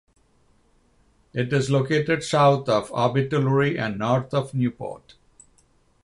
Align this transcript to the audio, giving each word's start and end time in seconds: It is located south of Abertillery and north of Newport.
It 1.31 1.53
is 1.53 1.69
located 1.69 2.23
south 2.23 2.67
of 2.67 2.89
Abertillery 2.89 3.77
and 3.77 3.99
north 3.99 4.33
of 4.33 4.51
Newport. 4.51 5.13